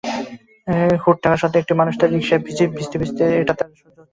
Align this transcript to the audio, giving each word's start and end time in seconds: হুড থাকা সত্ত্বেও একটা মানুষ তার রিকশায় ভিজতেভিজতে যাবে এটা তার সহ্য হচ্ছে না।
হুড 1.01 1.17
থাকা 1.23 1.37
সত্ত্বেও 1.41 1.61
একটা 1.63 1.75
মানুষ 1.81 1.93
তার 1.99 2.09
রিকশায় 2.13 2.41
ভিজতেভিজতে 2.45 2.97
যাবে 3.19 3.35
এটা 3.41 3.53
তার 3.59 3.69
সহ্য 3.71 3.97
হচ্ছে 3.97 3.99
না। 3.99 4.05